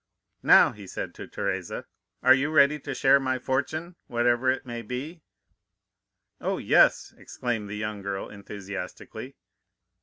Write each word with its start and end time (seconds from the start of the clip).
"'Now,' 0.41 0.71
he 0.71 0.87
said 0.87 1.13
to 1.13 1.27
Teresa, 1.27 1.85
'are 2.23 2.33
you 2.33 2.49
ready 2.49 2.79
to 2.79 2.95
share 2.95 3.19
my 3.19 3.37
fortune, 3.37 3.97
whatever 4.07 4.49
it 4.49 4.65
may 4.65 4.81
be?' 4.81 5.21
"'Oh, 6.39 6.57
yes!' 6.57 7.13
exclaimed 7.19 7.69
the 7.69 7.77
young 7.77 8.01
girl 8.01 8.27
enthusiastically. 8.27 9.35